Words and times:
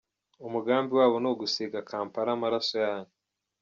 Umugambi 0.47 0.91
wabo 0.99 1.15
ni 1.19 1.27
ugusiga 1.31 1.85
Kampala 1.89 2.29
amaraso 2.33 2.73
yanyu.” 2.85 3.11